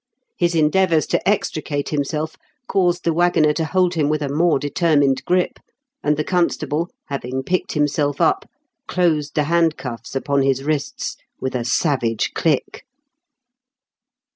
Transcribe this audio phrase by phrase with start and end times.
[0.35, 2.35] His endea vours to extricate himself
[2.67, 5.59] caused the waggoner to hold him with a more determined grip,
[6.03, 8.49] and the constable, having picked himself up,
[8.87, 12.83] closed the handcuffs upon his wrists with a savage click.